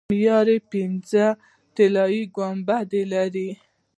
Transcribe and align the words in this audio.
معماري 0.09 0.55
یې 0.59 0.65
پنځه 0.71 1.25
طلایي 1.75 2.23
ګنبدونه 2.35 3.01
لري. 3.13 3.49